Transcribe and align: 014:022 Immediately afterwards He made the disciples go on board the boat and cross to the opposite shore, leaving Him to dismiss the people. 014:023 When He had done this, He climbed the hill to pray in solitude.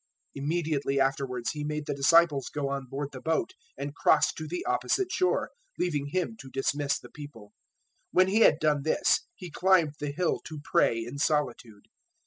014:022 0.35 0.43
Immediately 0.43 0.99
afterwards 0.99 1.51
He 1.51 1.63
made 1.63 1.85
the 1.85 1.93
disciples 1.93 2.49
go 2.49 2.69
on 2.69 2.87
board 2.87 3.09
the 3.11 3.21
boat 3.21 3.51
and 3.77 3.93
cross 3.93 4.33
to 4.33 4.47
the 4.47 4.65
opposite 4.65 5.11
shore, 5.11 5.51
leaving 5.77 6.07
Him 6.07 6.35
to 6.39 6.49
dismiss 6.49 6.97
the 6.97 7.11
people. 7.11 7.49
014:023 7.49 7.51
When 8.13 8.27
He 8.29 8.39
had 8.39 8.59
done 8.59 8.81
this, 8.81 9.19
He 9.35 9.51
climbed 9.51 9.93
the 9.99 10.09
hill 10.11 10.39
to 10.45 10.59
pray 10.63 11.03
in 11.05 11.19
solitude. 11.19 11.85